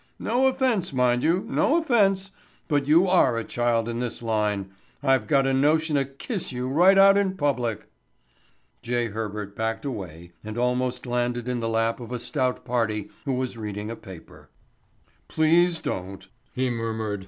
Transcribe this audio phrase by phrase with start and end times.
[0.17, 2.31] No offense, mind you, no offense,
[2.67, 4.71] but you are a child in this line.
[5.03, 7.85] I've got a notion to kiss you right out in public."
[8.81, 9.09] J.
[9.09, 13.59] Herbert backed away and almost landed in the lap of a stout party who was
[13.59, 14.49] reading a paper.
[15.27, 17.19] "Please don't," he murmured.